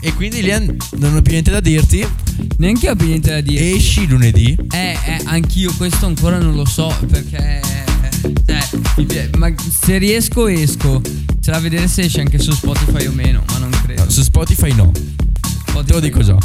E 0.00 0.12
quindi 0.14 0.42
Lian, 0.42 0.76
non 0.96 1.14
ho 1.14 1.22
più 1.22 1.30
niente 1.30 1.52
da 1.52 1.60
dirti. 1.60 2.04
Neanche 2.58 2.86
io 2.86 2.92
ho 2.92 2.96
più 2.96 3.06
niente 3.06 3.30
da 3.30 3.40
dire. 3.40 3.74
Esci 3.76 4.08
lunedì. 4.08 4.56
Eh, 4.72 4.98
eh, 5.04 5.20
anch'io 5.26 5.72
questo 5.76 6.06
ancora 6.06 6.38
non 6.38 6.56
lo 6.56 6.64
so 6.64 6.92
perché. 7.08 7.60
Cioè, 8.46 8.68
pi- 8.96 9.30
ma 9.38 9.52
se 9.56 9.98
riesco, 9.98 10.46
esco. 10.46 11.00
C'è 11.40 11.50
da 11.52 11.58
vedere 11.60 11.88
se 11.88 12.02
esce 12.02 12.20
anche 12.20 12.38
su 12.38 12.52
Spotify 12.52 13.06
o 13.06 13.12
meno, 13.12 13.42
ma 13.50 13.58
non 13.58 13.70
credo. 13.84 14.04
No, 14.04 14.10
su 14.10 14.22
Spotify 14.22 14.72
no, 14.74 14.90
Spotify 15.66 15.84
te 15.84 15.92
lo 15.92 16.00
dico 16.00 16.18
no. 16.18 16.24
già. 16.24 16.38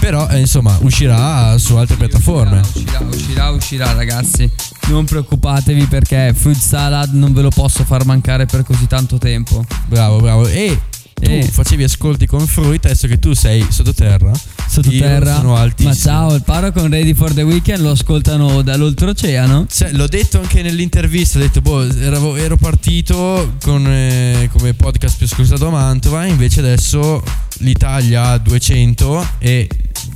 Però 0.00 0.28
eh, 0.28 0.38
insomma 0.38 0.78
uscirà 0.82 1.58
su 1.58 1.76
altre 1.76 1.96
piattaforme. 1.96 2.60
Uscirà, 2.60 2.98
uscirà, 3.00 3.08
uscirà, 3.08 3.50
uscirà, 3.50 3.92
ragazzi. 3.92 4.50
Non 4.88 5.04
preoccupatevi 5.04 5.86
perché 5.86 6.32
Fruit 6.34 6.56
Salad 6.56 7.12
non 7.12 7.32
ve 7.32 7.42
lo 7.42 7.50
posso 7.50 7.84
far 7.84 8.04
mancare 8.04 8.46
per 8.46 8.62
così 8.62 8.86
tanto 8.86 9.18
tempo. 9.18 9.64
Bravo, 9.86 10.20
bravo. 10.20 10.46
E 10.46 10.78
tu 11.18 11.30
Eh. 11.30 11.48
facevi 11.50 11.82
ascolti 11.84 12.26
con 12.26 12.46
Fruit, 12.46 12.84
adesso 12.84 13.06
che 13.08 13.18
tu 13.18 13.32
sei 13.32 13.66
sottoterra. 13.70 14.30
Sottoterra. 14.68 15.36
Sono 15.36 15.52
Ma 15.52 15.60
altissimo. 15.60 15.94
ciao, 15.94 16.34
il 16.34 16.42
Paro 16.42 16.72
con 16.72 16.90
Ready 16.90 17.14
for 17.14 17.32
the 17.32 17.40
Weekend 17.42 17.80
lo 17.80 17.92
ascoltano 17.92 18.60
dall'oltreoceano. 18.62 19.66
Cioè, 19.70 19.92
l'ho 19.92 20.06
detto 20.08 20.38
anche 20.40 20.60
nell'intervista, 20.62 21.38
ho 21.38 21.40
detto, 21.40 21.62
boh, 21.62 21.90
ero, 22.00 22.36
ero 22.36 22.56
partito 22.56 23.54
con, 23.62 23.86
eh, 23.88 24.50
come 24.52 24.74
podcast 24.74 25.16
più 25.16 25.26
ascoltato 25.26 25.68
a 25.68 25.70
Mantova, 25.70 26.26
invece 26.26 26.60
adesso 26.60 27.22
l'Italia 27.60 28.24
ha 28.32 28.38
200 28.38 29.26
e 29.38 29.68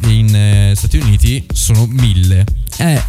in 0.06 0.34
eh, 0.34 0.72
Stati 0.76 0.98
Uniti 0.98 1.46
sono 1.52 1.86
1000. 1.86 2.44
Eh, 2.76 3.02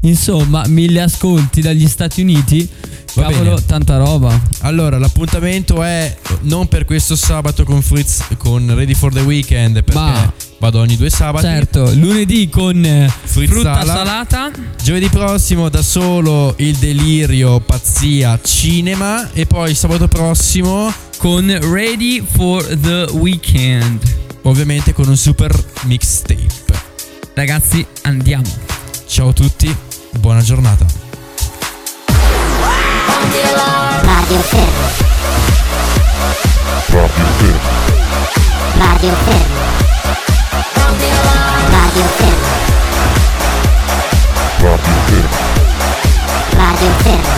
insomma, 0.00 0.64
mille 0.66 1.00
ascolti 1.02 1.60
dagli 1.60 1.86
Stati 1.88 2.20
Uniti. 2.22 2.68
Va 3.14 3.22
Cavolo, 3.28 3.54
bene. 3.54 3.64
tanta 3.66 3.96
roba. 3.96 4.38
Allora, 4.60 4.98
l'appuntamento 4.98 5.82
è 5.82 6.14
non 6.42 6.68
per 6.68 6.84
questo 6.84 7.16
sabato 7.16 7.64
con 7.64 7.80
Fritz, 7.80 8.22
con 8.36 8.74
Ready 8.74 8.92
for 8.92 9.10
the 9.10 9.20
Weekend, 9.20 9.82
perché 9.82 9.98
Ma- 9.98 10.32
vado 10.58 10.80
ogni 10.80 10.96
due 10.96 11.08
sabati. 11.08 11.46
Certo, 11.46 11.90
lunedì 11.94 12.50
con 12.50 13.10
Fruit 13.24 13.48
frutta 13.48 13.84
salata. 13.86 14.50
Giovedì 14.82 15.08
prossimo 15.08 15.70
da 15.70 15.80
solo 15.80 16.54
il 16.58 16.76
delirio, 16.76 17.58
pazzia, 17.60 18.38
cinema 18.42 19.32
e 19.32 19.46
poi 19.46 19.74
sabato 19.74 20.08
prossimo 20.08 20.92
Con 21.16 21.46
Ready 21.72 22.22
for 22.22 22.62
the 22.66 23.06
Weekend. 23.12 23.98
ovviamente 24.42 24.92
con 24.92 25.08
un 25.08 25.16
super 25.16 25.52
mixtape. 25.84 26.46
Ragazzi, 27.32 27.84
andiamo. 28.02 28.75
Ciao 29.06 29.28
a 29.28 29.32
tutti, 29.32 29.74
buona 30.18 30.40
giornata. 30.40 30.84
Radio 34.02 34.38
Fermo. 34.40 34.86
Radio 36.88 37.20
Fermo. 37.28 37.68
Radio 38.78 39.14
Fermo. 39.14 39.54
Radio 41.70 42.04
Fermo. 42.16 42.46
Radio 44.58 44.78
Fermo. 45.06 45.36
Radio 46.56 46.90
Fermo. 47.02 47.35